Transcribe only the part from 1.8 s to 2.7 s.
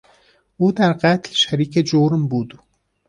جرم بود.